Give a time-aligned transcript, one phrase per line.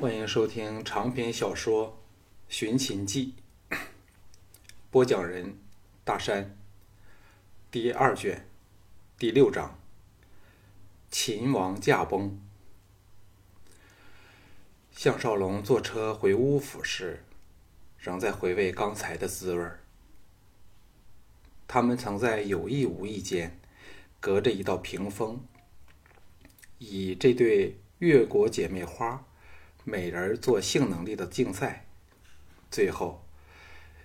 [0.00, 1.88] 欢迎收听长篇小说
[2.48, 3.34] 《寻秦记》，
[4.92, 5.58] 播讲人
[6.04, 6.56] 大山，
[7.68, 8.46] 第二卷，
[9.18, 9.76] 第六章。
[11.10, 12.40] 秦王驾崩。
[14.92, 17.24] 项少龙坐车回乌府时，
[17.98, 19.82] 仍在回味刚才的滋味儿。
[21.66, 23.58] 他们曾在有意无意间，
[24.20, 25.44] 隔着一道屏风，
[26.78, 29.24] 以这对越国姐妹花。
[29.84, 31.86] 美人做性能力的竞赛，
[32.70, 33.24] 最后，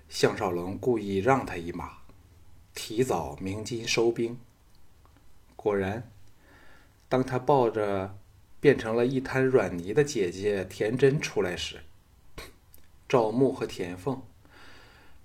[0.08, 1.98] 项少龙故意让他一马，
[2.73, 4.40] 提早鸣金收兵。
[5.55, 6.09] 果然，
[7.09, 8.17] 当他抱着
[8.59, 11.81] 变成了一滩软泥的姐姐田真出来时，
[13.09, 14.22] 赵牧和田凤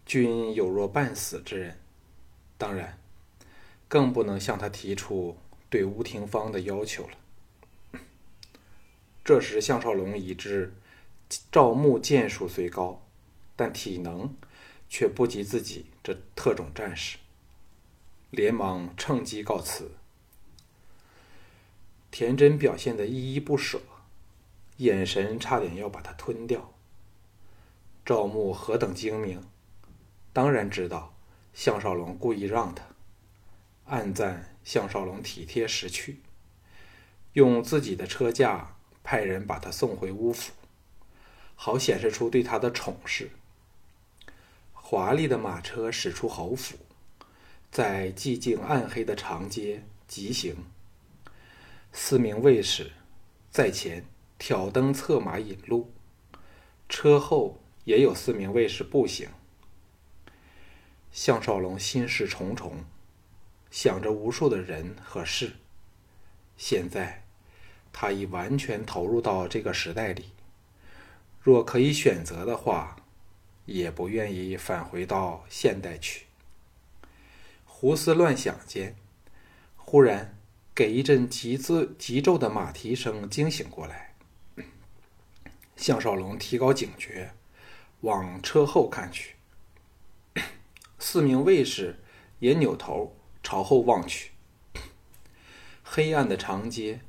[0.04, 1.78] 均有若半死之人，
[2.56, 2.98] 当然，
[3.86, 5.36] 更不能向他提出
[5.70, 7.10] 对吴廷芳的要求了。
[9.28, 10.72] 这时，项少龙已知
[11.52, 13.06] 赵牧剑术虽高，
[13.54, 14.34] 但体能
[14.88, 17.18] 却不及自己这特种战士，
[18.30, 19.90] 连忙趁机告辞。
[22.10, 23.82] 田真表现得依依不舍，
[24.78, 26.72] 眼神差点要把他吞掉。
[28.06, 29.42] 赵牧何等精明，
[30.32, 31.14] 当然知道
[31.52, 32.82] 项少龙故意让他，
[33.84, 36.22] 暗赞项少龙体贴识趣，
[37.34, 38.76] 用自己的车驾。
[39.10, 40.52] 派人把他送回乌府，
[41.54, 43.30] 好显示出对他的宠视。
[44.74, 46.76] 华丽的马车驶出侯府，
[47.70, 50.54] 在寂静暗黑的长街疾行。
[51.90, 52.92] 四名卫士
[53.50, 54.04] 在前
[54.36, 55.90] 挑灯策马引路，
[56.86, 59.30] 车后也有四名卫士步行。
[61.10, 62.84] 项少龙心事重重，
[63.70, 65.56] 想着无数的人和事。
[66.58, 67.24] 现在。
[67.92, 70.32] 他已完全投入到这个时代里，
[71.40, 72.96] 若可以选择的话，
[73.64, 76.26] 也不愿意返回到现代去。
[77.64, 78.96] 胡思乱想间，
[79.76, 80.36] 忽然
[80.74, 84.14] 给一阵急自急骤的马蹄声惊醒过来。
[85.76, 87.32] 项少龙提高警觉，
[88.00, 89.36] 往车后看去，
[90.98, 92.00] 四名卫士
[92.40, 94.32] 也扭头朝后望去。
[95.82, 97.00] 黑暗的长街。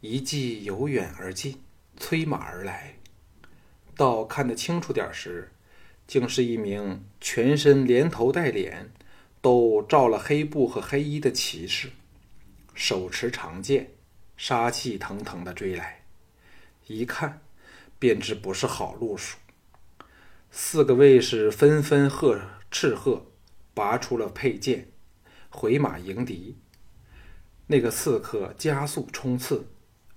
[0.00, 1.60] 一骑由远而近，
[1.96, 2.94] 催马而来。
[3.96, 5.50] 到看得清楚点时，
[6.06, 8.92] 竟是一名全身连头带脸
[9.40, 11.90] 都罩了黑布和黑衣的骑士，
[12.74, 13.90] 手持长剑，
[14.36, 16.04] 杀气腾腾的追来。
[16.86, 17.40] 一看，
[17.98, 19.36] 便知不是好路数。
[20.52, 23.26] 四个卫士纷纷喝斥喝，
[23.74, 24.86] 拔出了佩剑，
[25.48, 26.56] 回马迎敌。
[27.66, 29.66] 那个刺客加速冲刺。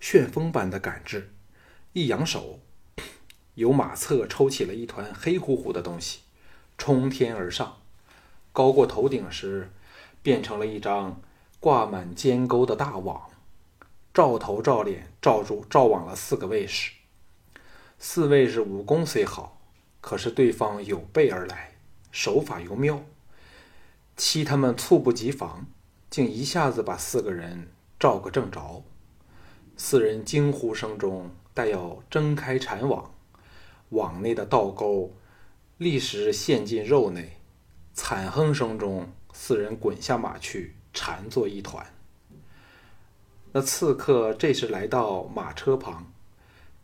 [0.01, 1.31] 旋风般的赶至，
[1.93, 2.59] 一扬手，
[3.53, 6.21] 由马侧抽起了一团黑乎乎的东西，
[6.75, 7.77] 冲天而上，
[8.51, 9.69] 高过头顶时，
[10.23, 11.21] 变成了一张
[11.59, 13.29] 挂满尖钩的大网，
[14.11, 16.93] 照头照脸照住照网了四个卫士。
[17.99, 19.61] 四卫士武功虽好，
[20.01, 21.75] 可是对方有备而来，
[22.11, 23.05] 手法又妙，
[24.17, 25.67] 欺他们猝不及防，
[26.09, 28.83] 竟一下子把四个人照个正着。
[29.83, 33.11] 四人惊呼声中，待要挣开缠网，
[33.89, 35.11] 网内的倒钩
[35.79, 37.37] 立时陷进肉内。
[37.91, 41.83] 惨哼声中，四人滚下马去，缠作一团。
[43.53, 46.13] 那刺客这时来到马车旁，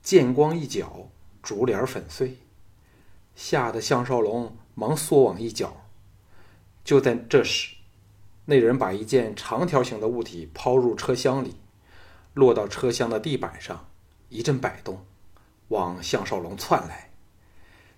[0.02, 1.08] 剑光一角，
[1.44, 2.38] 竹帘粉碎，
[3.36, 5.86] 吓得项少龙忙缩往一角。
[6.84, 7.76] 就在这时，
[8.46, 11.54] 那人把一件长条形的物体抛入车厢里。
[12.38, 13.90] 落到车厢的地板上，
[14.30, 15.04] 一阵摆动，
[15.70, 17.10] 往项少龙窜来。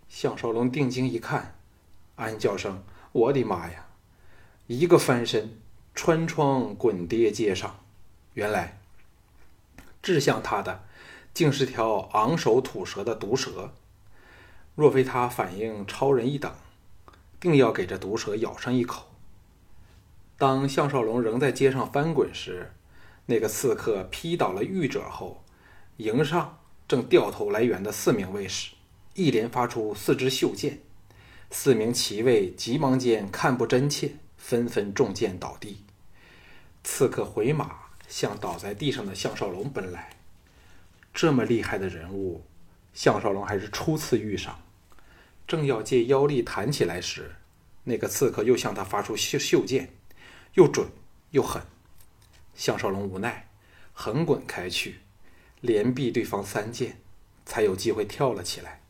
[0.07, 1.59] 项少龙定睛一看，
[2.15, 3.87] 暗叫声：“我的妈呀！”
[4.67, 5.59] 一个翻身，
[5.93, 7.81] 穿窗滚跌街上。
[8.33, 8.79] 原来，
[10.01, 10.85] 掷向他的
[11.33, 13.73] 竟是条昂首吐舌的毒蛇。
[14.73, 16.55] 若非他反应超人一等，
[17.41, 19.07] 定要给这毒蛇咬上一口。
[20.37, 22.71] 当项少龙仍在街上翻滚时，
[23.29, 25.43] 那个刺客劈倒了御者后，
[25.97, 28.71] 迎上正掉头来援的四名卫士，
[29.13, 30.79] 一连发出四支袖箭。
[31.51, 35.85] 四名骑卫急忙间看不真切，纷纷中箭倒地。
[36.83, 37.75] 刺客回马
[38.07, 40.09] 向倒在地上的项少龙奔来。
[41.13, 42.43] 这么厉害的人物，
[42.95, 44.59] 项少龙还是初次遇上。
[45.47, 47.35] 正要借腰力弹起来时，
[47.83, 49.93] 那个刺客又向他发出袖袖箭，
[50.55, 50.87] 又准
[51.29, 51.61] 又狠。
[52.53, 53.49] 项少龙无奈，
[53.93, 54.99] 横滚开去，
[55.61, 56.99] 连毙对方三箭，
[57.45, 58.81] 才有机会跳了起来。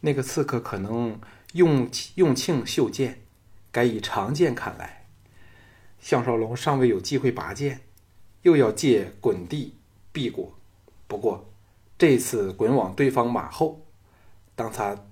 [0.00, 1.20] 那个刺客可能
[1.52, 3.22] 用用庆袖剑，
[3.70, 5.06] 改以长剑砍来。
[6.00, 7.80] 项少龙尚未有机会拔剑，
[8.42, 9.74] 又要借滚地
[10.12, 10.56] 避过。
[11.08, 11.52] 不过
[11.98, 13.86] 这次滚往对方马后，
[14.54, 15.06] 当他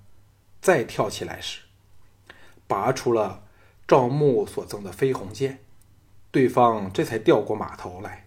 [0.61, 1.61] 再跳起来时，
[2.67, 3.45] 拔出了
[3.89, 5.65] 赵牧所赠的飞鸿剑，
[6.35, 8.27] 对方这才掉过马头来。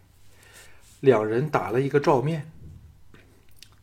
[1.02, 2.50] 两人打了一个照面。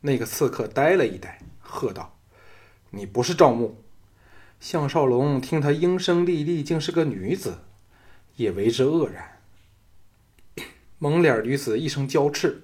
[0.01, 2.17] 那个刺客呆了一呆，喝道
[2.89, 3.85] ：“你不是赵牧？”
[4.61, 7.59] 项少龙听他应声丽丽，竟是个女子，
[8.37, 9.43] 也为之愕然。
[10.99, 12.63] 蒙脸女子一声娇斥，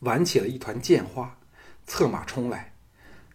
[0.00, 1.38] 挽起了一团剑花，
[1.86, 2.74] 策马冲来，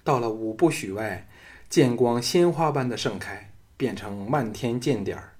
[0.04, 1.28] 到了五步许外，
[1.68, 5.31] 剑光鲜花般的盛开，变成漫天剑点儿，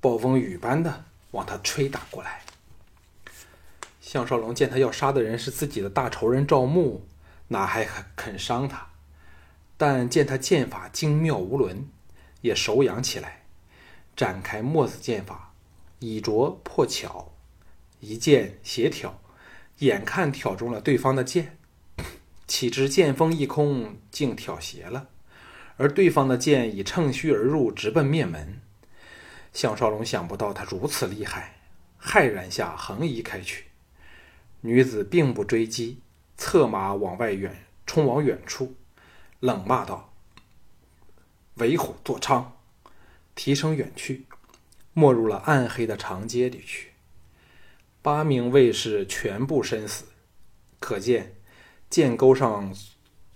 [0.00, 2.42] 暴风雨般的往他吹打过来。
[4.00, 7.06] 项少龙见他要杀的人是自己的大仇人赵牧，
[7.48, 7.86] 哪还
[8.16, 8.88] 肯伤他？
[9.76, 11.86] 但见他剑法精妙无伦，
[12.40, 13.44] 也手痒起来，
[14.16, 15.54] 展开墨子剑法，
[16.00, 17.32] 以拙破巧，
[18.00, 19.20] 一剑斜挑，
[19.78, 21.56] 眼看挑中了对方的剑，
[22.46, 25.08] 岂知剑锋一空，竟挑斜了，
[25.76, 28.60] 而对方的剑已乘虚而入，直奔面门。
[29.52, 31.60] 项少龙想不到他如此厉害，
[32.00, 33.66] 骇然下横移开去。
[34.60, 36.00] 女子并不追击，
[36.36, 38.74] 策马往外远冲往远处，
[39.40, 40.12] 冷骂道
[41.56, 42.44] ：“为虎作伥！”
[43.34, 44.26] 提声远去，
[44.92, 46.90] 没入了暗黑的长街里去。
[48.02, 50.04] 八名卫士全部身死，
[50.78, 51.34] 可见
[51.88, 52.74] 剑钩上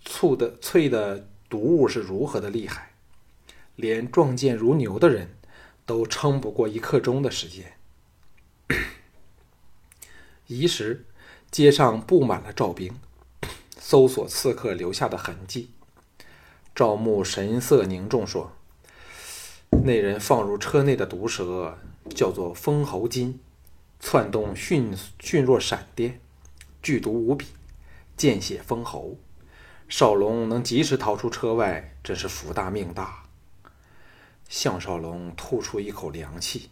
[0.05, 2.93] 簇的淬的毒物是如何的厉害，
[3.77, 5.37] 连撞剑如牛的人
[5.87, 7.77] 都撑不过一刻钟的时间。
[10.47, 11.07] 一时。
[11.51, 12.93] 街上布满了赵兵，
[13.79, 15.71] 搜索刺客留下的痕迹。
[16.75, 18.51] 赵牧神色凝重说
[19.85, 21.79] ：“那人放入车内的毒蛇
[22.13, 23.39] 叫做封喉金，
[24.01, 26.21] 窜动迅迅若闪电，
[26.83, 27.47] 剧毒无比，
[28.17, 29.17] 见血封喉。
[29.89, 33.24] 少龙能及时逃出车外，真是福大命大。”
[34.55, 36.71] 项少龙吐出一口凉气，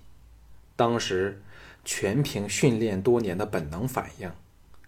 [0.76, 1.42] 当时
[1.84, 4.30] 全凭训练多年的本能反应。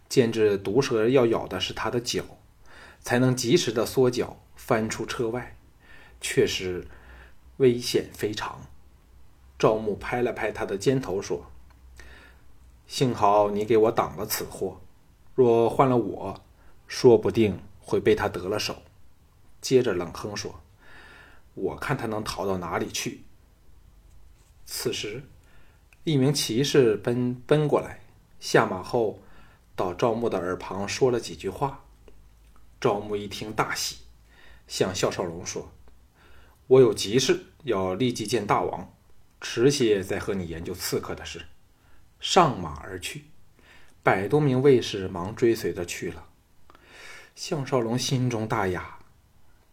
[0.09, 2.23] 见至毒蛇要咬的是他的脚，
[3.01, 5.57] 才能及时的缩脚翻出车外，
[6.21, 6.87] 确实
[7.57, 8.61] 危险非常。
[9.59, 11.51] 赵牧拍了拍他的肩头说
[12.87, 14.81] ：“幸好你给我挡了此祸，
[15.35, 16.41] 若换了我，
[16.87, 18.77] 说不定会被他得了手。”
[19.61, 20.61] 接着冷哼说
[21.55, 23.23] ：“我看他能逃到哪里去。”
[24.67, 25.23] 此时，
[26.05, 28.01] 一名骑士奔奔过来，
[28.39, 29.21] 下马后。
[29.77, 31.83] 到赵牧的耳旁说了几句话，
[32.81, 33.97] 赵牧一听大喜，
[34.69, 35.73] 向项少龙说
[36.69, 38.95] ：“我有急事要立即见大王，
[39.41, 41.47] 迟些再和你研究刺客的事。”
[42.21, 43.25] 上马而去，
[44.05, 46.29] 百多名卫士忙追随着去了。
[47.35, 49.01] 项少龙心中大哑，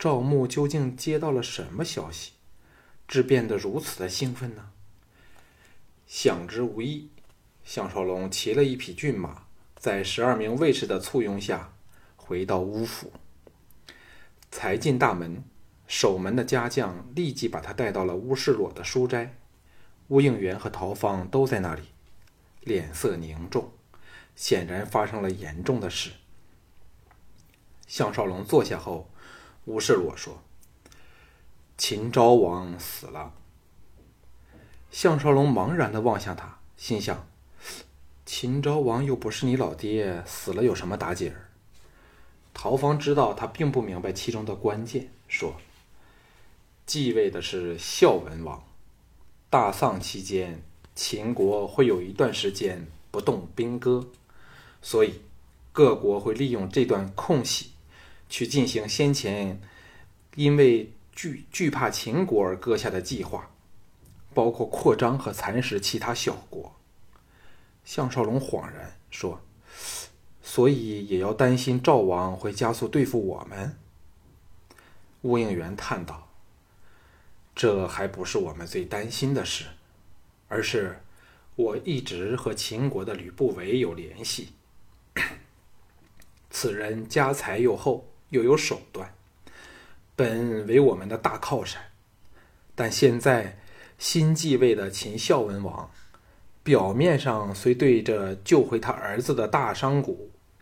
[0.01, 2.31] 赵牧究竟接到了什么消息，
[3.07, 4.71] 致变得如此的兴奋呢？
[6.07, 7.12] 想之无益，
[7.63, 9.44] 项少龙骑了一匹骏马。
[9.75, 11.74] 在十二名卫士的簇拥下，
[12.15, 13.13] 回到乌府。
[14.50, 15.43] 才进大门，
[15.86, 19.38] 守门的家将立即把他带到了乌世裸的书斋。
[20.08, 21.84] 乌应元和陶芳都在那里，
[22.62, 23.72] 脸色凝重，
[24.36, 26.10] 显然发生了严重的事。
[27.86, 29.11] 项少龙坐下后，
[29.65, 30.41] 乌世裸说
[31.77, 33.34] ：“秦昭王死了。”
[34.89, 37.27] 项少龙茫然的望向他，心想。
[38.25, 41.50] 秦昭王又不是你老爹，死了有什么打紧儿？
[42.53, 45.56] 陶方知道他并不明白其中的关键，说
[46.86, 48.63] ：“继位的是孝文王，
[49.50, 50.63] 大丧期间，
[50.96, 54.08] 秦国会有一段时间不动兵戈，
[54.82, 55.22] 所以
[55.72, 57.72] 各国会利用这段空隙，
[58.31, 59.61] 去进行先前
[60.35, 63.51] 因为惧惧怕秦国而搁下的计划，
[64.33, 66.73] 包括扩张和蚕食其他小国。”
[67.83, 69.41] 项少龙恍然说
[70.41, 73.75] ：“所以也要担心赵王会加速对付我们。”
[75.23, 76.29] 乌应元叹道
[77.53, 79.65] ：“这还不是我们最担心的事，
[80.47, 81.01] 而是
[81.55, 84.53] 我一直和秦国的吕不韦有联系。
[86.50, 89.13] 此人家财又厚，又有手段，
[90.17, 91.81] 本为我们的大靠山。
[92.75, 93.59] 但现在
[93.97, 95.89] 新继位的秦孝文王。”
[96.63, 100.15] 表面上虽对着救回他儿子的大商贾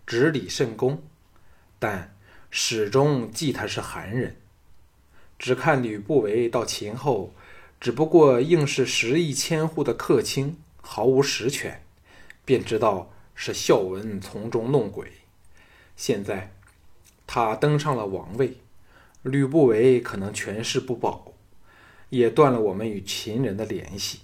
[0.05, 1.03] 执礼甚恭，
[1.77, 2.15] 但
[2.49, 4.38] 始终记他是韩人。
[5.38, 7.33] 只看吕不韦到秦后，
[7.81, 11.83] 只不过应是十亿千户的客卿，毫无实权，
[12.45, 15.11] 便知道是孝文从中弄鬼。
[15.97, 16.53] 现在
[17.31, 18.57] 他登上了王位，
[19.21, 21.31] 吕不韦可能权势不保，
[22.09, 24.21] 也断了我们与秦人的联系。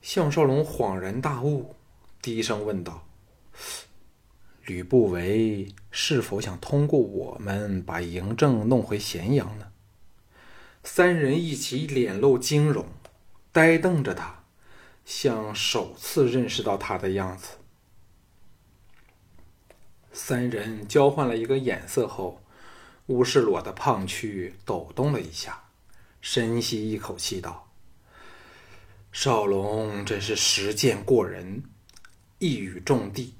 [0.00, 1.76] 项少龙恍然大悟，
[2.20, 3.06] 低声问道。
[4.64, 9.68] 吕不韦是否想通过我们把嬴政弄回咸阳呢？
[10.82, 12.86] 三人一起脸露惊容，
[13.52, 14.42] 呆瞪着他，
[15.04, 17.61] 像首次认识到他的样子。
[20.12, 22.42] 三人交换了一个眼色后，
[23.06, 25.64] 乌世裸的胖躯抖动了一下，
[26.20, 27.70] 深吸一口气道
[29.10, 31.64] ：“少龙真是识见过人，
[32.38, 33.34] 一语中的，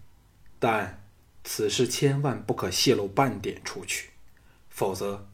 [0.58, 0.98] 但……”
[1.44, 4.10] 此事千万不可泄露半点出去，
[4.70, 5.28] 否则，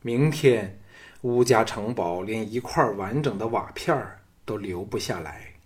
[0.00, 0.80] 明天
[1.20, 5.56] 乌家城堡连一块完整的瓦片都留不下来。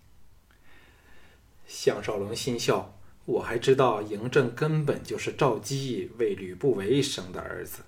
[1.65, 2.94] 项少龙心笑，
[3.25, 7.83] 我还知道嬴政根本就是赵姬为吕不韦生的儿子，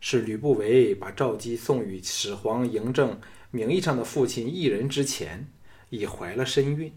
[0.00, 5.48] 是吕不韦把赵姬送与始皇嬴政名义上的父亲一人之前，
[5.90, 6.92] 已怀了身孕。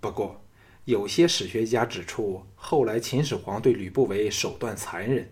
[0.00, 0.38] 不过。
[0.84, 5.30] 有些史学家指出，后来秦始皇对吕不韦手段残忍，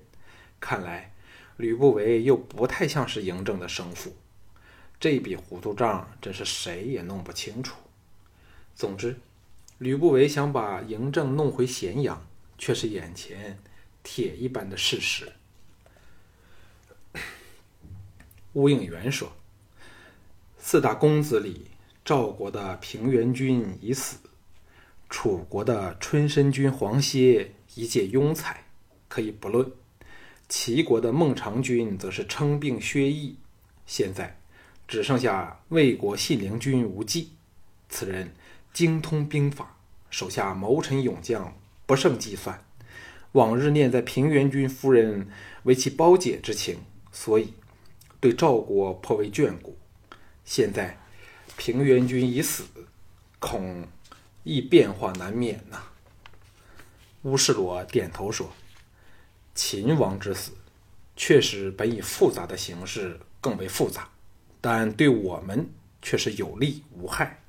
[0.60, 1.12] 看来
[1.56, 4.14] 吕不韦又不太像是嬴政的生父。
[5.00, 7.74] 这笔糊涂账真是谁也弄不清楚。
[8.76, 9.18] 总之，
[9.80, 12.26] 吕不韦想把嬴政弄回咸阳，
[12.58, 13.58] 却是眼前
[14.02, 15.32] 铁一般的事实。
[18.52, 19.32] 乌应元说
[20.58, 21.68] ：“四大公子里，
[22.04, 24.18] 赵国的平原君已死。”
[25.08, 28.62] 楚国的春申君黄歇一介庸才，
[29.08, 29.64] 可以不论；
[30.46, 33.34] 齐国的孟尝君则是称病薛役。
[33.86, 34.38] 现在
[34.86, 37.30] 只剩下魏国信陵君无忌，
[37.88, 38.30] 此人
[38.72, 39.76] 精通兵法，
[40.10, 42.64] 手下谋臣勇将不胜计算。
[43.32, 45.28] 往日念在平原君夫人
[45.62, 46.78] 为其胞姐之情，
[47.12, 47.54] 所以
[48.20, 49.76] 对赵国颇为眷顾。
[50.44, 50.98] 现在
[51.56, 52.64] 平原君已死，
[53.38, 53.86] 恐。
[54.42, 55.82] 亦变化难免呐。
[57.22, 58.50] 乌世罗点头说
[59.54, 60.52] ：“秦王之死，
[61.14, 64.08] 确实本以复杂的形式更为复杂，
[64.58, 65.68] 但对我们
[66.00, 67.39] 却是有利无害。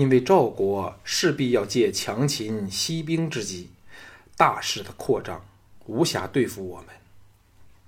[0.00, 3.68] 因为赵国势必要借强秦息兵之机，
[4.34, 5.46] 大势的扩张，
[5.84, 6.86] 无暇对付我们，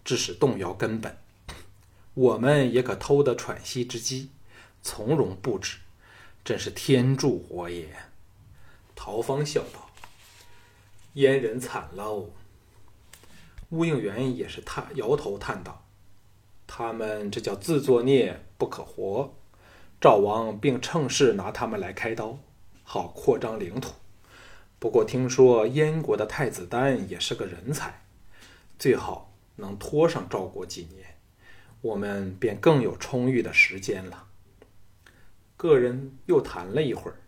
[0.05, 1.17] 致使动摇根本。
[2.13, 4.29] 我们也可偷得喘息之机，
[4.83, 5.79] 从容布置，
[6.45, 7.89] 真是天助我也。”
[8.95, 9.89] 陶方笑道
[11.15, 12.29] ：“燕人惨喽。”
[13.73, 15.87] 乌应元也是叹摇头叹道
[16.69, 19.33] ：“他们这叫自作孽不可活。”
[20.03, 22.37] 赵王并趁势拿他们来开刀，
[22.83, 23.95] 好扩张领土。
[24.81, 28.03] 不过听说燕国的太子丹也是个人才，
[28.77, 31.07] 最好能拖上赵国几年，
[31.81, 34.27] 我们便更有充裕的时间了。
[35.57, 37.19] 个人又谈了一会儿，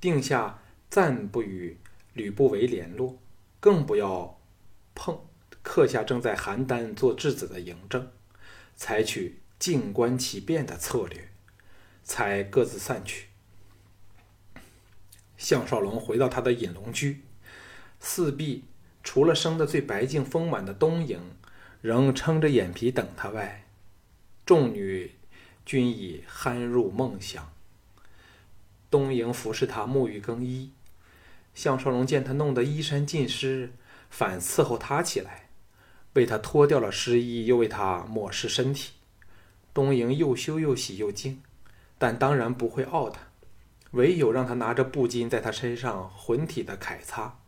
[0.00, 0.60] 定下。
[0.88, 1.76] 暂不与
[2.12, 3.18] 吕不韦联络，
[3.58, 4.38] 更不要
[4.94, 5.18] 碰
[5.60, 8.08] 刻下正在邯郸做质子的嬴政，
[8.76, 11.28] 采取静观其变的策略，
[12.06, 13.26] 才各自散去。
[15.36, 17.20] 项少龙回到他的隐龙居，
[18.00, 18.64] 四壁
[19.02, 21.18] 除了生得最白净丰满的东瀛
[21.82, 23.66] 仍撑着眼皮等他外，
[24.46, 25.16] 众女
[25.66, 27.52] 均已酣入梦乡。
[28.88, 30.70] 东瀛服侍他沐浴更衣。
[31.54, 33.72] 项少龙见他弄得衣衫尽湿，
[34.08, 35.48] 反伺候他起来，
[36.14, 38.92] 为他脱掉了湿衣，又为他抹拭身体。
[39.74, 41.42] 东瀛又羞又喜又惊，
[41.98, 43.20] 但当然不会傲他，
[43.92, 47.38] 唯有让他拿着布巾在他身上浑体的揩擦。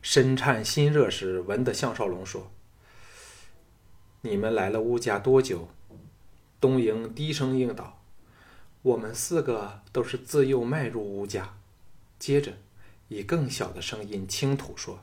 [0.00, 2.50] 身颤心热时，闻得项少龙说
[4.22, 5.68] ：“你们来了乌家多久？”
[6.60, 8.00] 东瀛低声应道
[8.82, 11.56] ：“我们四个都是自幼迈入乌家。”
[12.18, 12.52] 接着。
[13.10, 15.02] 以更小的声音轻吐说：“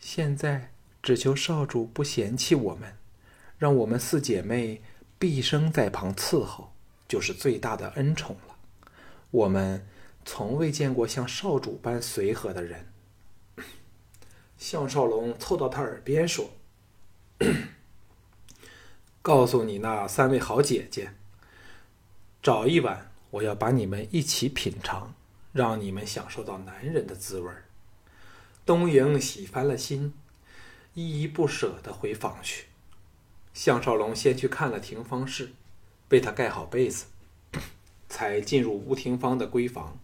[0.00, 2.96] 现在只求少主不嫌弃我们，
[3.58, 4.82] 让我们四姐妹
[5.16, 6.73] 毕生在旁伺候，
[7.14, 8.56] 就是最大的恩宠了。
[9.30, 9.86] 我们
[10.24, 12.92] 从未见过像少主般随和的人。”
[14.58, 16.50] 项少龙凑到他耳边说
[19.22, 21.14] ：“告诉你那三位好姐姐，
[22.42, 25.14] 早一晚我要把你们一起品尝。”
[25.54, 27.48] 让你们享受到男人的滋味。
[28.66, 30.12] 东瀛喜翻了心，
[30.94, 32.66] 依依不舍地回房去。
[33.52, 35.52] 项少龙先去看了廷芳室，
[36.14, 37.06] 为他盖好被子，
[38.08, 39.98] 才进入吴廷芳的闺房，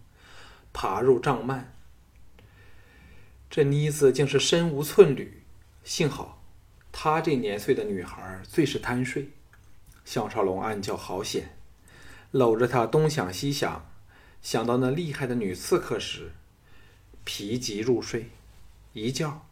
[0.73, 1.71] 爬入帐幔。
[3.49, 5.41] 这妮子竟是身无寸缕，
[5.85, 6.43] 幸好，
[6.91, 9.29] 她这年岁的女孩最是贪睡。
[10.03, 11.55] 项少龙暗叫好险，
[12.31, 13.89] 搂着她东想西想，
[14.41, 16.33] 想到那厉害的女刺客时，
[17.23, 18.31] 疲极入睡，
[18.91, 19.45] 一觉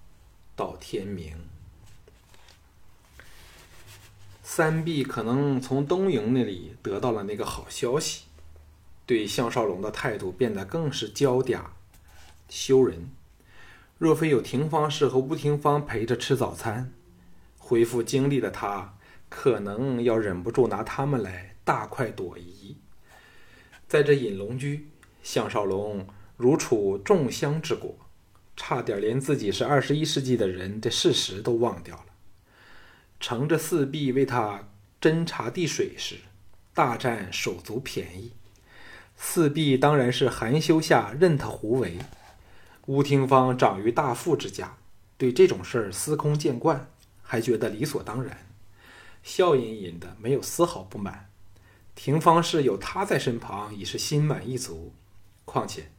[0.58, 1.38] 到天明。
[4.52, 8.24] 三碧可能从东营那里得到了那个好消息，
[9.06, 11.62] 对项少龙的态度变得更是娇嗲
[12.50, 13.12] 羞人。
[14.00, 16.92] 若非有廷芳氏和吴廷芳陪着吃早餐，
[17.60, 18.98] 恢复精力的他
[19.30, 22.76] 可能要忍不住拿他们来大快朵颐。
[23.88, 24.88] 在这隐龙居，
[25.22, 27.96] 项少龙如处众香之国，
[28.58, 32.06] 差点连自己是二十一世纪的人这事实都忘掉了。
[33.20, 34.70] 乘着四壁为他
[35.02, 36.16] 斟茶递水时，
[36.74, 38.32] 大占手足便宜。
[39.18, 41.98] 四壁当然是含羞下任他胡为。
[42.86, 44.78] 吴廷芳长于大富之家，
[45.18, 46.90] 对这种事儿司空见惯，
[47.22, 48.48] 还觉得理所当然，
[49.22, 51.30] 笑吟吟的，没有丝毫不满。
[51.94, 54.94] 廷芳氏有他在身旁，已是心满意足。
[55.44, 55.92] 况且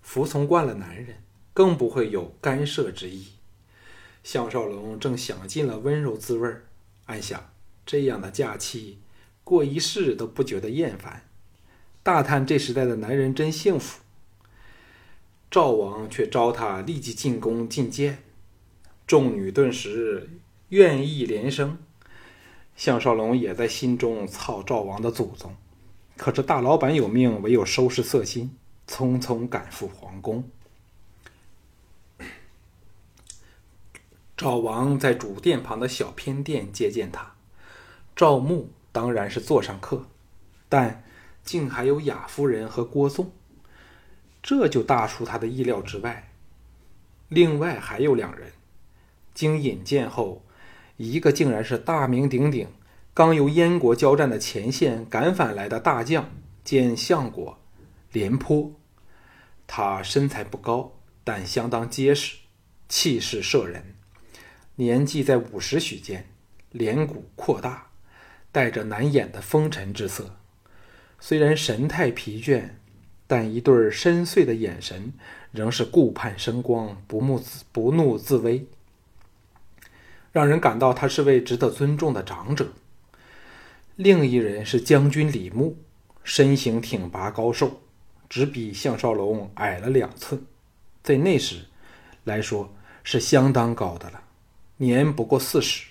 [0.00, 3.32] 服从惯了男人，更不会有干涉之意。
[4.22, 6.67] 项少龙正享尽了温柔滋味儿。
[7.08, 7.50] 暗想：
[7.86, 8.98] 这样的假期，
[9.42, 11.26] 过一世都不觉得厌烦，
[12.02, 14.00] 大叹这时代的男人真幸福。
[15.50, 18.18] 赵王却召他立即进宫觐见，
[19.06, 20.28] 众女顿时
[20.68, 21.78] 怨意连声。
[22.76, 25.56] 项少龙也在心中操赵王的祖宗，
[26.18, 28.54] 可是大老板有命，唯有收拾色心，
[28.86, 30.44] 匆匆赶赴皇宫。
[34.38, 37.34] 赵王在主殿旁的小偏殿接见他，
[38.14, 40.06] 赵牧当然是座上客，
[40.68, 41.02] 但
[41.42, 43.32] 竟还有雅夫人和郭纵，
[44.40, 46.30] 这就大出他的意料之外。
[47.26, 48.52] 另外还有两人，
[49.34, 50.44] 经引荐后，
[50.96, 52.68] 一个竟然是大名鼎鼎、
[53.12, 56.30] 刚由燕国交战的前线赶返来的大将
[56.62, 57.58] 兼相国
[58.12, 58.70] 廉颇。
[59.66, 60.92] 他身材不高，
[61.24, 62.36] 但相当结实，
[62.88, 63.96] 气势慑人。
[64.80, 66.24] 年纪在五十许间，
[66.70, 67.88] 脸骨扩大，
[68.52, 70.36] 带着难掩的风尘之色。
[71.18, 72.68] 虽然神态疲倦，
[73.26, 75.12] 但一对深邃的眼神
[75.50, 78.68] 仍是顾盼生光，不怒自不怒自威，
[80.30, 82.68] 让人感到他是位值得尊重的长者。
[83.96, 85.76] 另一人是将军李牧，
[86.22, 87.80] 身形挺拔高瘦，
[88.28, 90.46] 只比项少龙矮了两寸，
[91.02, 91.64] 在那时
[92.22, 94.22] 来说是相当高的了。
[94.80, 95.88] 年不过四十，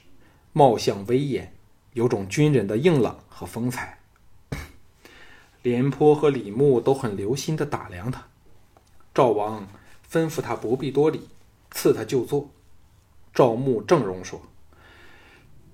[0.54, 1.54] 貌相威严，
[1.92, 4.00] 有种军人的硬朗和风采。
[5.62, 8.26] 廉颇和李牧都很留心地打量他。
[9.14, 9.68] 赵王
[10.10, 11.28] 吩咐他不必多礼，
[11.72, 12.50] 赐他就坐。
[13.34, 14.42] 赵牧正容说：“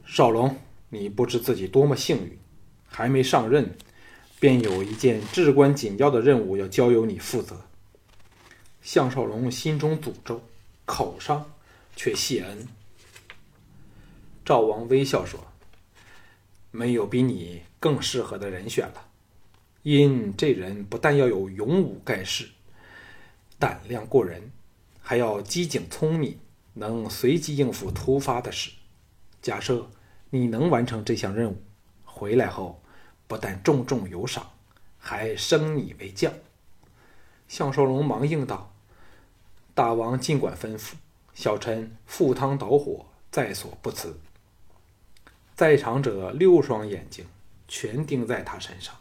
[0.04, 0.58] 少龙，
[0.89, 2.39] 你不知自己多么幸运，
[2.88, 3.78] 还没上任，
[4.39, 7.62] 便有一件至关紧要的任务要交由你负责。”
[8.82, 10.41] 项少龙心中诅咒，
[10.86, 11.52] 口上
[11.95, 12.67] 却谢恩。
[14.45, 15.39] 赵王微笑说
[16.69, 19.08] ：“没有比你更适合的人选了。
[19.84, 22.49] 因这人不但要有勇武盖世、
[23.58, 24.51] 胆量过人，
[25.01, 26.38] 还要机警聪明，
[26.73, 28.71] 能随机应付突发的事。
[29.41, 29.89] 假设
[30.29, 31.62] 你能完成这项任务，
[32.03, 32.82] 回来后
[33.27, 34.51] 不但重重有赏，
[34.97, 36.34] 还升你为将。”
[37.47, 38.73] 项少龙忙应道
[39.73, 40.95] ：“大王尽管吩咐，
[41.34, 44.19] 小臣赴汤蹈火，在所不辞。”
[45.55, 47.25] 在场者六双眼睛
[47.67, 48.95] 全盯在他身上。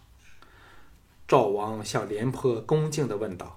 [1.26, 3.56] 赵王向廉颇恭敬地问道：“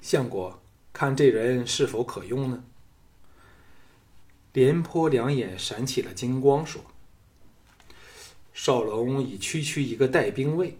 [0.00, 0.62] 相国，
[0.92, 2.64] 看这人是否可用呢？”
[4.54, 6.80] 廉颇两眼闪起了金光，说
[8.54, 10.78] ：“少龙已区区一个带兵卫，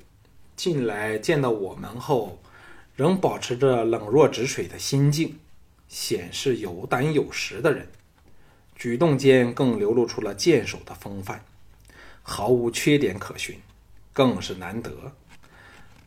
[0.56, 2.38] 进来见到我们后，
[2.94, 5.38] 仍保持着冷若止水的心境，
[5.88, 7.88] 显是有胆有识的人。”
[8.84, 11.42] 举动间更流露出了剑手的风范，
[12.22, 13.58] 毫无缺点可寻，
[14.12, 14.92] 更是难得。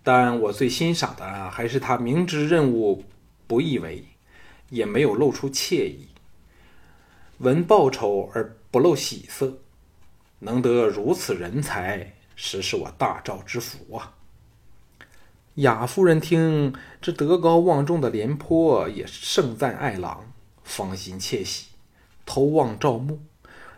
[0.04, 3.04] 但我最欣赏的还是他明知任务
[3.48, 4.06] 不易为，
[4.70, 6.10] 也没有露出惬意，
[7.40, 9.58] 闻报酬而不露喜色，
[10.38, 14.13] 能得如此人才，实是我大赵之福啊！
[15.56, 20.32] 雅夫人听这德高望重的廉颇也盛赞爱郎，
[20.63, 21.66] 芳心窃喜。
[22.28, 23.20] 偷望赵牧。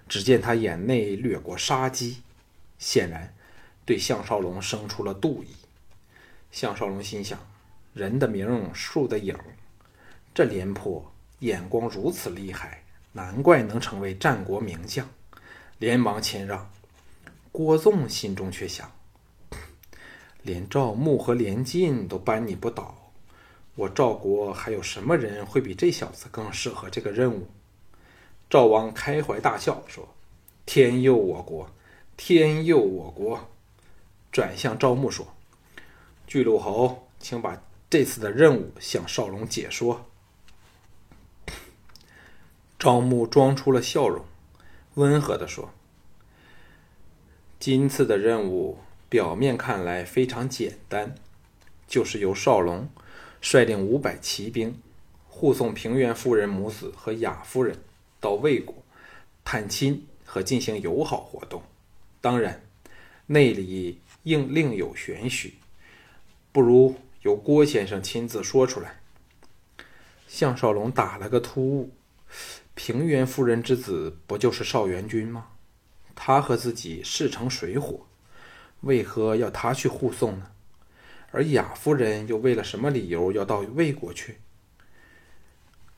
[0.09, 2.23] 只见他眼内掠过杀机，
[2.79, 3.31] 显然
[3.85, 5.49] 对项少龙生出了妒意。
[6.51, 7.39] 项少龙心想：
[7.93, 9.37] 人的名，树的影，
[10.33, 15.07] 这廉颇眼光如此厉害，难怪能成为战国名将。
[15.77, 16.71] 连忙谦让。
[17.51, 18.91] 郭纵心中却想：
[20.41, 23.11] 连赵牧和连晋都扳你不倒，
[23.75, 27.47] 我赵国还有什么人会比这小子更适合这个任务？
[28.49, 30.09] 赵王开怀大笑说
[30.65, 31.69] ：“天佑我国，
[32.17, 33.47] 天佑我国！”
[34.33, 35.35] 转向赵牧说
[36.25, 40.07] ：“巨鹿侯，请把这次的任务向少龙解说。”
[42.79, 44.25] 赵牧装出了笑容，
[44.95, 45.69] 温和的说
[47.59, 51.13] ：“今次的任务表面看来非常简单，
[51.87, 52.89] 就是由少龙
[53.41, 54.81] 率领五百骑兵
[55.27, 57.77] 护送平原夫人母子和雅夫人。”
[58.19, 58.75] 到魏国
[59.43, 61.63] 探亲和进行友好活动，
[62.21, 62.61] 当然
[63.27, 65.55] 内里应另有玄虚，
[66.51, 68.99] 不如由郭先生亲自说出来。
[70.27, 71.91] 项少龙打了个突兀，
[72.75, 75.47] 平原夫人之子不就是邵元君吗？
[76.13, 78.05] 他和自己势成水火，
[78.81, 80.51] 为何要他去护送呢？
[81.31, 84.37] 而雅夫人又为了什么理由要到魏国去？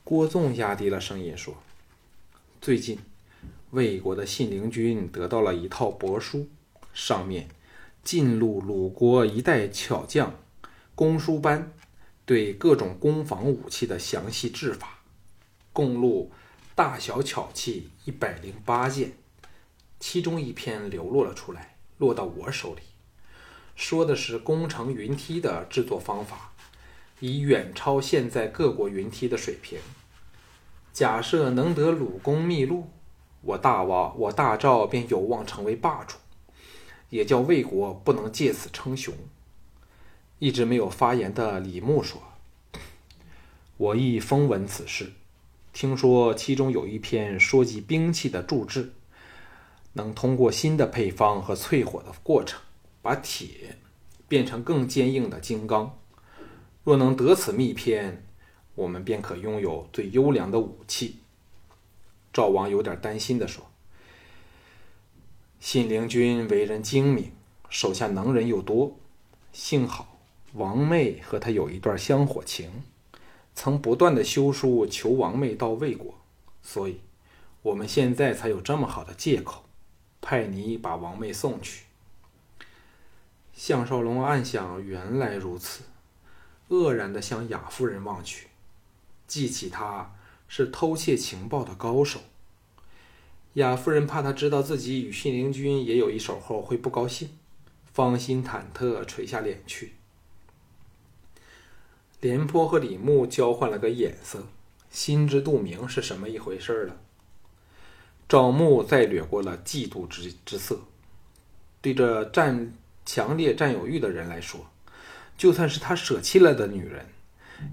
[0.04, 1.62] 郭纵压低了声音说。
[2.62, 2.96] 最近，
[3.72, 6.48] 魏国的信陵君得到了一套帛书，
[6.94, 7.48] 上面
[8.04, 10.38] 记录鲁国一代巧匠
[10.94, 11.72] 公输班
[12.24, 15.00] 对各种攻防武器的详细制法，
[15.72, 16.30] 共录
[16.76, 19.14] 大小巧器一百零八件。
[19.98, 22.82] 其中一篇流落了出来，落到我手里，
[23.74, 26.52] 说的是工程云梯的制作方法，
[27.18, 29.80] 已远超现在各国云梯的水平。
[30.92, 32.90] 假设能得鲁公秘录，
[33.40, 36.18] 我大王我大赵便有望成为霸主，
[37.08, 39.14] 也叫魏国不能借此称雄。
[40.38, 42.20] 一直没有发言的李牧说
[43.78, 45.12] ：“我亦风闻此事，
[45.72, 48.92] 听说其中有一篇说及兵器的铸制，
[49.94, 52.60] 能通过新的配方和淬火的过程，
[53.00, 53.78] 把铁
[54.28, 55.98] 变成更坚硬的金刚。
[56.84, 58.26] 若能得此秘篇。”
[58.74, 61.16] 我们便可拥有最优良的武器。
[62.32, 63.70] 赵王有点担心地说
[65.60, 67.32] ：“信陵君为人精明，
[67.68, 68.96] 手下能人又多，
[69.52, 70.18] 幸好
[70.54, 72.82] 王妹和他有一段香火情，
[73.54, 76.14] 曾不断的修书求王妹到魏国，
[76.62, 77.00] 所以
[77.60, 79.64] 我们现在才有这么好的借口，
[80.22, 81.84] 派你把王妹送去。”
[83.52, 85.82] 项少龙暗想：原来如此，
[86.70, 88.46] 愕然的向雅夫人望去。
[89.32, 90.12] 记起他
[90.46, 92.20] 是偷窃情报的高手，
[93.54, 97.30] 雅夫人怕他知道自己与信陵君也有一手后会不高兴，
[97.94, 99.94] 芳心忐忑，垂下脸去。
[102.20, 104.48] 廉颇和李牧交换了个眼色，
[104.90, 107.00] 心知肚明是什么一回事了。
[108.28, 110.82] 赵牧再掠过了嫉妒之之色，
[111.80, 112.74] 对这占
[113.06, 114.66] 强烈占有欲的人来说，
[115.38, 117.06] 就算是他舍弃了的女人。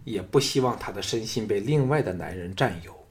[0.03, 3.07] 也不希望他的身心被另外的男人占有。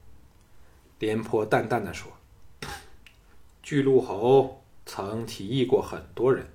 [0.99, 2.11] 廉颇淡淡的说
[3.63, 6.47] ：“巨鹿侯曾提议过很多人，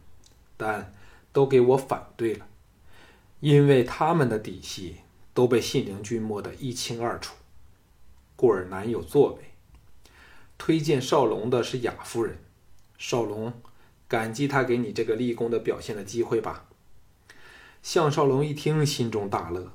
[0.56, 0.92] 但
[1.32, 2.46] 都给我反对了，
[3.40, 4.96] 因为他们的底细
[5.32, 7.34] 都被信陵君摸得一清二楚，
[8.36, 9.44] 故而难有作为。
[10.58, 12.38] 推荐少龙的是雅夫人，
[12.98, 13.52] 少龙
[14.06, 16.66] 感激他给你这个立功的表现的机会吧。”
[17.82, 19.72] 项少龙一听，心中大乐。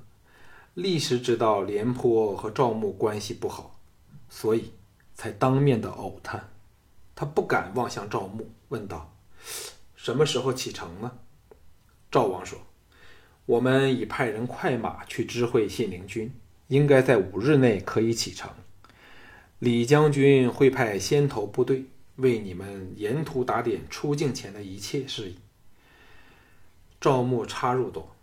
[0.76, 3.80] 立时知道廉颇和赵牧关系不好，
[4.30, 4.72] 所以
[5.14, 6.50] 才当面的呕叹。
[7.16, 9.14] 他不敢望向赵牧，问道
[9.96, 11.12] ：“什么时候启程呢？”
[12.10, 12.58] 赵王说
[13.46, 16.32] ：“我们已派人快马去知会信陵君，
[16.68, 18.50] 应该在五日内可以启程。
[19.58, 21.84] 李将军会派先头部队
[22.16, 25.38] 为你们沿途打点出境前的一切事宜。”
[27.02, 28.16] 赵牧插入道：“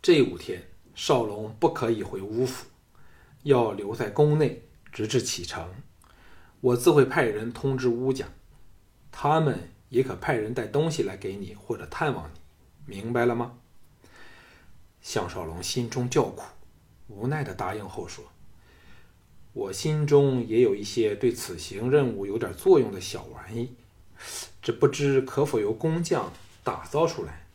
[0.00, 0.62] 这五天。”
[0.94, 2.66] 少龙不可以回乌府，
[3.44, 5.68] 要留在宫内，直至启程。
[6.60, 8.26] 我自会派人通知乌家，
[9.10, 12.40] 他们也可派人带东西来给你，或者探望你，
[12.84, 13.54] 明白了吗？
[15.00, 16.44] 项少龙心中叫苦，
[17.08, 18.24] 无奈的答应后说
[19.52, 23.74] ：“我心中也有一些对此行任务有点作用的小玩意，
[24.60, 27.46] 只不知可否由工匠打造出来。”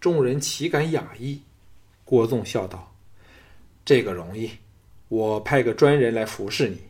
[0.00, 1.42] 众人岂敢雅意。
[2.10, 2.92] 郭纵笑道
[3.86, 4.50] ：“这个容易，
[5.06, 6.80] 我派个专人来服侍你，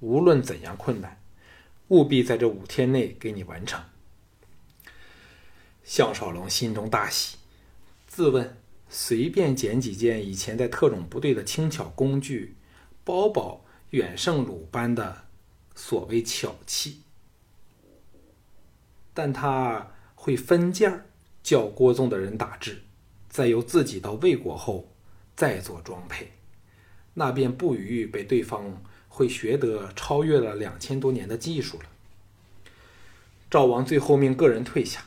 [0.00, 1.22] 无论怎样困难，
[1.86, 3.80] 务必在这五天内给你完成。”
[5.84, 7.36] 项少龙心中大喜，
[8.08, 8.56] 自问
[8.88, 12.56] 随便捡几件以前在特种部队的轻巧工具，
[13.04, 15.26] 包保远胜鲁班的
[15.76, 17.02] 所谓巧器。
[19.14, 21.06] 但他会分件儿
[21.44, 22.82] 叫郭纵的人打制，
[23.36, 24.88] 再由自己到魏国后
[25.36, 26.32] 再做装配，
[27.12, 31.84] 那便不予被对方会学得超越了两千多年的技术了。
[33.50, 35.04] 赵王最后命个人退下，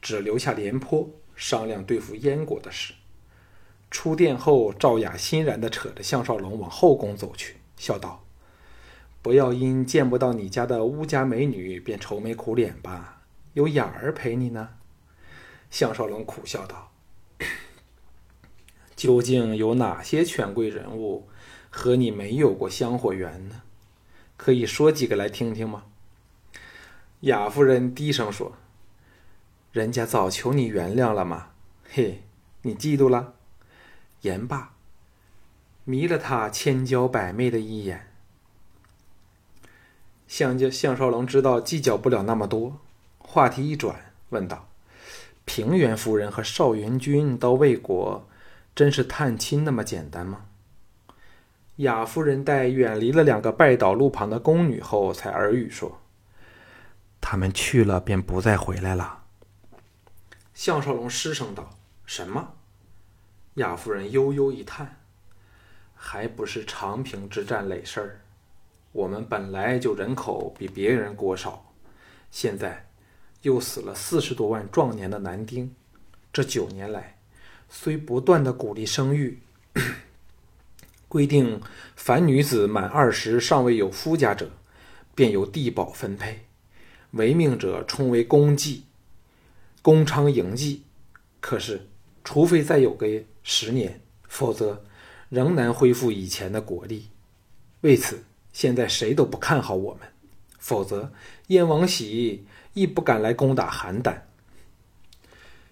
[0.00, 2.94] 只留下廉颇商量对付燕国的事。
[3.90, 8.24] 出殿后，赵雅欣然地扯着项少龙往后宫走去，笑道
[9.20, 13.22] ：“不要因见不到你家的乌家美女便愁眉苦脸吧。”
[13.54, 14.68] 有雅儿陪你呢，
[15.68, 16.92] 项少龙苦笑道
[19.02, 21.26] ：“究竟有哪些权贵人物
[21.70, 23.62] 和你没有过香火缘呢？
[24.36, 25.82] 可以说几个来听听吗？”
[27.22, 28.52] 雅夫人低声说
[29.72, 31.48] ：“人家早求你原谅了嘛，
[31.90, 32.22] 嘿，
[32.62, 33.34] 你嫉妒了？”
[34.22, 34.72] 言罢，
[35.82, 38.08] 迷了他千娇百媚的一眼。
[40.28, 42.78] 向家项少龙知道计较不了那么多。
[43.18, 44.68] 话题一转，问道
[45.44, 48.28] ：“平原夫人和邵元君到魏国，
[48.74, 50.46] 真是探亲那么简单吗？”
[51.76, 56.00] 雅夫人待远离了两个拜倒路旁的宫女后，才耳语说
[57.20, 59.24] ：“他们去了，便不再回来了。”
[60.54, 61.70] 项少龙失声道
[62.04, 62.54] ：“什么？”
[63.54, 65.00] 雅夫人悠悠一叹
[65.94, 68.20] ：“还不是长平之战累事儿。
[68.92, 71.72] 我们本来就人口比别人国少，
[72.30, 72.86] 现在……”
[73.42, 75.74] 又死了四十多万壮年的男丁，
[76.32, 77.18] 这九年来，
[77.74, 79.40] 虽不断的鼓励生育，
[81.08, 81.58] 规定
[81.96, 84.50] 凡女子满二十尚未有夫家者，
[85.14, 86.40] 便由地保分配，
[87.12, 88.82] 违命者充为公妓、
[89.80, 90.80] 公娼营妓。
[91.40, 91.88] 可是，
[92.22, 93.08] 除非再有个
[93.42, 94.84] 十年，否则
[95.30, 97.08] 仍难恢复以前的国力。
[97.80, 100.06] 为此，现在谁都不看好我们，
[100.58, 101.10] 否则
[101.46, 102.44] 燕王喜。
[102.74, 104.16] 亦不敢来攻打邯郸。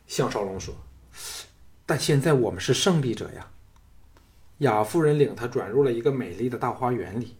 [0.06, 0.74] 项少龙说
[1.90, 3.50] ：“但现在我们是胜利者呀！”
[4.59, 7.35] 雅夫人领他转入了一个美丽的大花园里，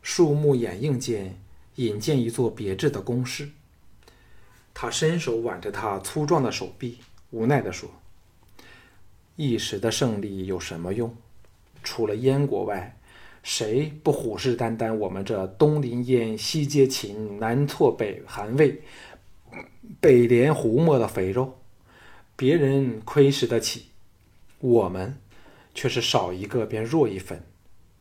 [0.00, 1.38] 树木掩映间
[1.74, 3.50] 引见一座别致的宫室。
[4.72, 7.90] 他伸手挽着他粗壮的手臂，无奈地说
[9.36, 11.14] ：“一时的胜利有什么用？
[11.82, 12.98] 除了燕国外……”
[13.44, 14.94] 谁不虎视眈眈？
[14.94, 18.80] 我们这东临燕，西接秦，南挫北韩魏，
[20.00, 21.58] 北连胡墨的肥肉，
[22.36, 23.86] 别人窥视得起，
[24.58, 25.18] 我们
[25.74, 27.42] 却是少一个便弱一分。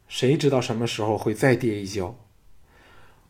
[0.08, 2.16] 谁知道什么时候会再跌一跤？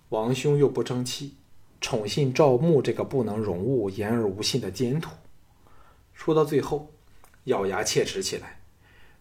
[0.10, 1.36] 王兄又不争气，
[1.82, 5.12] 宠信赵牧这个不能容物、言而无信的奸徒。
[6.14, 6.92] 说到最后，
[7.46, 8.62] 咬牙切齿起来，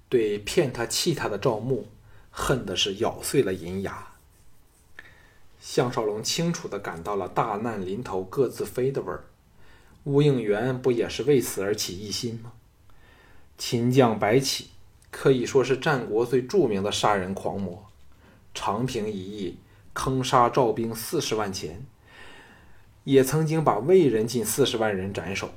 [0.09, 1.87] 对骗他、气他的赵牧。
[2.35, 4.09] 恨的是咬碎了银牙。
[5.61, 9.25] 项少龙清楚的感到了大难临头各自飞的味儿，
[10.05, 12.53] 乌应元不也是为此而起异心吗？
[13.57, 14.71] 秦将白起
[15.11, 17.88] 可以说是战国最著名的杀人狂魔，
[18.53, 19.59] 长平一役
[19.93, 21.87] 坑杀赵兵四十万前，
[23.05, 25.53] 也曾经把魏人近四十万人斩首，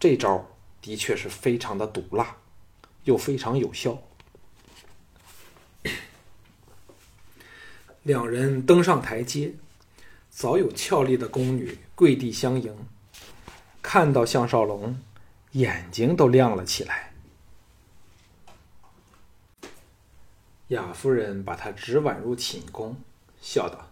[0.00, 0.48] 这招
[0.82, 2.38] 的确是非常的毒辣，
[3.04, 4.02] 又非常有效。
[8.02, 9.52] 两人登上台阶，
[10.30, 12.74] 早有俏丽的宫女跪地相迎。
[13.90, 15.00] 看到项少龙，
[15.52, 17.14] 眼睛都亮了起来。
[20.66, 22.94] 雅夫人把他直挽入寝宫，
[23.40, 23.88] 笑道：“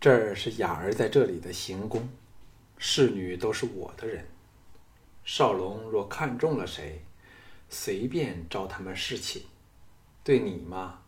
[0.00, 2.08] 这儿是雅儿在这里的行宫，
[2.78, 4.26] 侍女都是我的人。
[5.24, 7.00] 少龙若看中了谁，
[7.70, 9.40] 随便招他们侍寝。
[10.24, 10.98] 对你嘛。”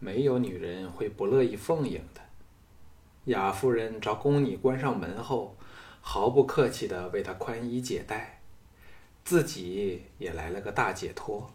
[0.00, 2.22] 没有女人会不乐意奉迎的。
[3.26, 5.54] 雅夫人找宫女关上门后，
[6.10, 8.40] 毫不客气地为他宽衣解带，
[9.26, 11.50] 自己也来了个大解脱。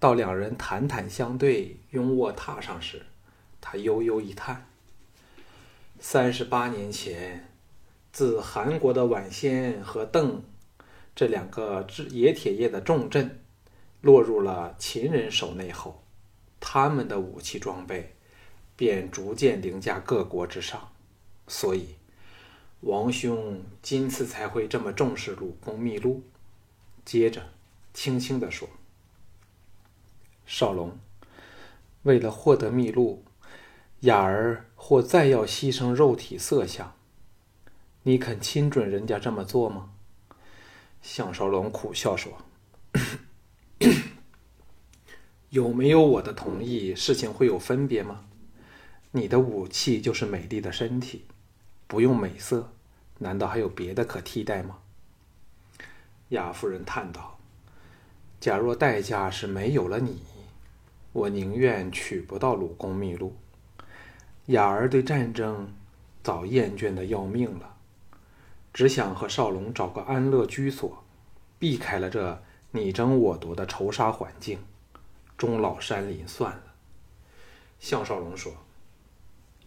[0.00, 3.06] 到两人坦坦相对，拥卧榻上时，
[3.60, 4.66] 他悠悠一叹：
[6.00, 7.48] 三十八年前，
[8.10, 10.42] 自韩国的宛仙和邓
[11.14, 13.38] 这两个冶铁业的重镇
[14.00, 16.02] 落入了秦人手内后。
[16.58, 18.16] 他们的武器装备
[18.74, 20.90] 便逐渐凌驾各国之上，
[21.46, 21.94] 所以
[22.80, 26.22] 王兄今次才会这么重视鲁公秘录。
[27.04, 27.50] 接着，
[27.92, 28.68] 轻轻地说
[30.46, 30.98] ：“少龙，
[32.04, 33.24] 为了获得秘录，
[34.00, 36.94] 雅儿或再要牺牲肉体色相，
[38.04, 39.90] 你肯亲准人家这么做吗？
[41.02, 42.38] 项少龙苦笑说
[45.50, 48.26] ：“有没有我的同意，事情会有分别吗？
[49.12, 51.24] 你的武器就是美丽的身体，
[51.90, 52.70] 不用美色，
[53.18, 54.78] 难道还有别的可替代吗？”
[56.30, 57.36] 雅夫人叹道
[58.38, 60.22] ：“假若代价是没有了你，
[61.12, 63.36] 我宁愿娶不到鲁公秘录。
[64.46, 65.74] 雅儿对战争
[66.22, 67.74] 早厌倦的要命了。”
[68.72, 71.02] 只想和少龙找个安乐居所，
[71.58, 74.60] 避开了这你争我夺的仇杀环境，
[75.36, 76.62] 终老山林算了。
[77.80, 78.52] 项少龙说：“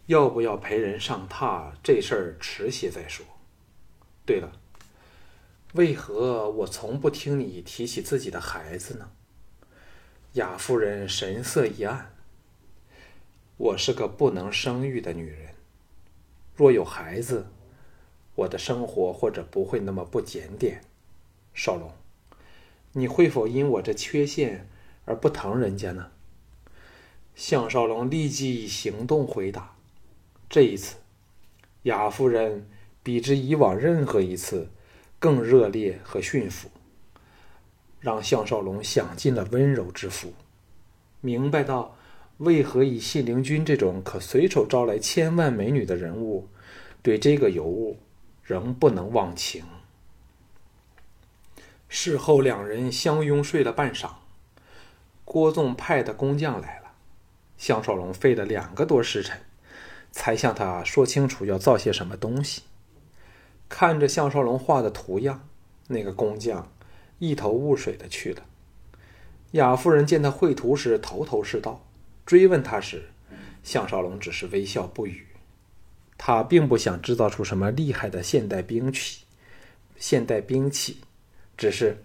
[0.06, 1.72] 要不要陪人上榻？
[1.82, 3.24] 这事儿迟些再说。
[4.26, 4.52] 对了，
[5.74, 9.10] 为何我从不听你提起自己的孩子呢？”
[10.34, 12.12] 雅夫人神色一暗
[13.56, 15.54] ：“我是个不能生育的女人，
[16.54, 17.46] 若有孩子。”
[18.36, 20.80] 我的生活或者不会那么不检点，
[21.54, 21.92] 少龙，
[22.90, 24.68] 你会否因我这缺陷
[25.04, 26.10] 而不疼人家呢？
[27.36, 29.73] 项少龙立即以行动回答。
[30.48, 30.96] 这一次，
[31.82, 32.68] 雅夫人
[33.02, 34.70] 比之以往任何一次
[35.18, 36.70] 更热烈和驯服，
[38.00, 40.32] 让项少龙享尽了温柔之福，
[41.20, 41.96] 明白到
[42.38, 46.48] 为何以信陵君这种可随手招来千万美女的人物，
[47.02, 47.98] 对这个尤物。
[48.46, 49.64] 仍不能忘情。
[51.88, 54.10] 事后，两人相拥睡了半晌。
[55.24, 56.92] 郭纵派的工匠来了，
[57.56, 59.40] 项少龙费了两个多时辰，
[60.14, 62.62] 才向他说清楚要造些什么东西。
[63.68, 65.48] 看着项少龙画的图样，
[65.88, 66.70] 那个工匠
[67.18, 68.46] 一头雾水的去了。
[69.50, 71.84] 雅夫人见他绘图时头头是道，
[72.24, 73.10] 追问他时，
[73.64, 75.26] 项少龙只是微笑不语。
[76.16, 79.24] 他并不想制造出什么厉害的现代兵器，
[79.96, 80.98] 现代兵器，
[81.56, 82.04] 只是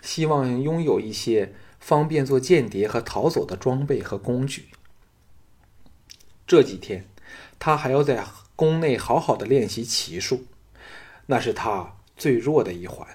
[0.00, 4.68] 希望拥有一些方便做间谍和逃走的装备和工具。
[6.46, 7.06] 这几天，
[7.64, 10.46] 他还要在宫内好好的练习骑术，
[11.26, 13.06] 那是他最弱的一环。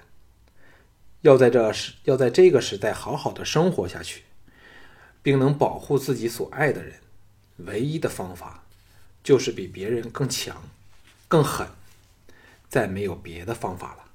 [1.20, 4.22] 要在这时，要在这个时代好好的生活下去，
[5.20, 6.94] 并能保护自己所爱的人，
[7.58, 8.64] 唯一的方法。
[9.22, 10.62] 就是比别人更强、
[11.26, 11.68] 更狠，
[12.70, 14.07] 再没有别的方法了。